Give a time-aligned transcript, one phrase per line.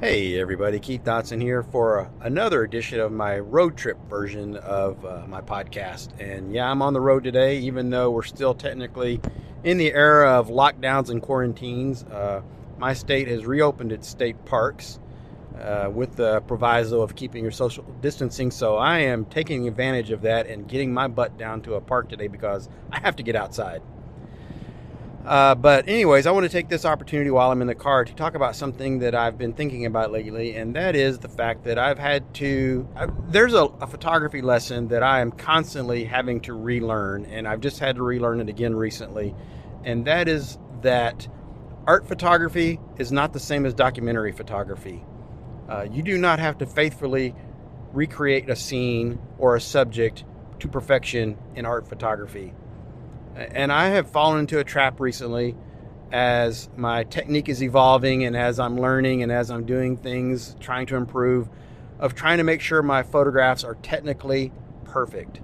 [0.00, 5.24] Hey everybody, Keith Dotson here for another edition of my road trip version of uh,
[5.26, 6.10] my podcast.
[6.20, 9.20] And yeah, I'm on the road today, even though we're still technically
[9.64, 12.04] in the era of lockdowns and quarantines.
[12.04, 12.42] Uh,
[12.78, 15.00] my state has reopened its state parks
[15.60, 18.52] uh, with the proviso of keeping your social distancing.
[18.52, 22.08] So I am taking advantage of that and getting my butt down to a park
[22.08, 23.82] today because I have to get outside.
[25.28, 28.14] Uh, but, anyways, I want to take this opportunity while I'm in the car to
[28.14, 31.78] talk about something that I've been thinking about lately, and that is the fact that
[31.78, 32.88] I've had to.
[32.96, 37.60] I, there's a, a, photography lesson that I am constantly having to relearn, and I've
[37.60, 39.34] just had to relearn it again recently,
[39.84, 41.28] and that is that
[41.86, 45.04] art photography is not the same as documentary photography.
[45.68, 47.34] Uh, you do not have to faithfully
[47.92, 50.24] recreate a scene or a subject
[50.60, 52.54] to perfection in art photography.
[53.36, 55.54] And I have fallen into a trap recently
[56.10, 60.86] as my technique is evolving and as I'm learning and as I'm doing things, trying
[60.86, 61.48] to improve,
[61.98, 64.52] of trying to make sure my photographs are technically
[64.84, 65.40] perfect.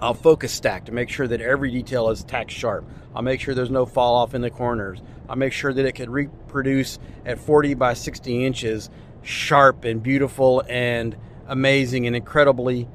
[0.00, 2.84] I'll focus stack to make sure that every detail is tack sharp.
[3.14, 5.00] I'll make sure there's no fall off in the corners.
[5.28, 8.90] I'll make sure that it can reproduce at 40 by 60 inches,
[9.22, 12.88] sharp and beautiful and amazing and incredibly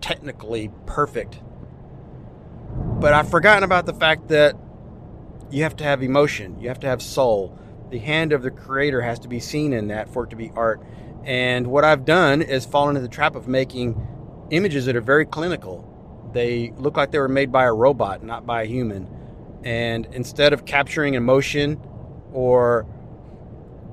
[0.00, 1.40] technically perfect
[3.04, 4.56] but I've forgotten about the fact that
[5.50, 7.54] you have to have emotion, you have to have soul.
[7.90, 10.50] The hand of the creator has to be seen in that for it to be
[10.56, 10.82] art.
[11.22, 15.26] And what I've done is fallen into the trap of making images that are very
[15.26, 16.30] clinical.
[16.32, 19.06] They look like they were made by a robot, not by a human.
[19.64, 21.78] And instead of capturing emotion
[22.32, 22.86] or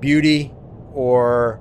[0.00, 0.54] beauty
[0.94, 1.60] or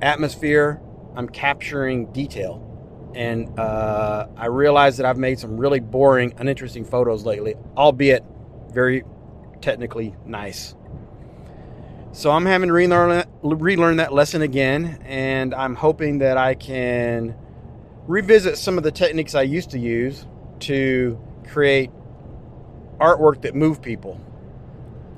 [0.00, 0.80] atmosphere,
[1.14, 2.71] I'm capturing detail
[3.14, 8.24] and uh, I realize that I've made some really boring, uninteresting photos lately, albeit
[8.70, 9.04] very
[9.60, 10.74] technically nice.
[12.12, 16.54] So I'm having to relearn that, relearn that lesson again, and I'm hoping that I
[16.54, 17.34] can
[18.06, 20.26] revisit some of the techniques I used to use
[20.60, 21.18] to
[21.48, 21.90] create
[22.98, 24.20] artwork that move people.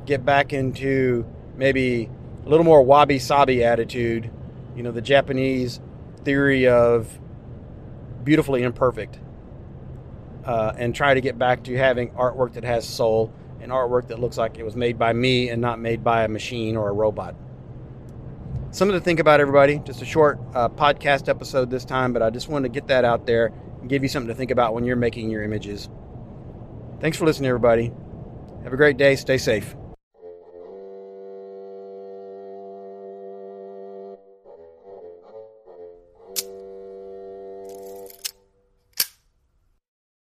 [0.06, 1.26] Get back into
[1.56, 2.08] maybe
[2.44, 4.30] a little more wabi sabi attitude,
[4.76, 5.80] you know, the Japanese
[6.24, 7.18] theory of
[8.24, 9.18] beautifully imperfect
[10.44, 14.18] uh, and try to get back to having artwork that has soul and artwork that
[14.18, 16.92] looks like it was made by me and not made by a machine or a
[16.92, 17.34] robot.
[18.70, 19.78] Something to think about, everybody.
[19.78, 23.04] Just a short uh, podcast episode this time, but I just wanted to get that
[23.04, 25.88] out there and give you something to think about when you're making your images.
[27.00, 27.92] Thanks for listening, everybody.
[28.64, 29.14] Have a great day.
[29.14, 29.76] Stay safe.